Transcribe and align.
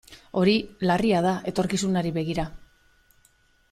Hori 0.39 0.55
larria 0.93 1.21
da 1.27 1.35
etorkizunari 1.53 2.17
begira. 2.19 2.51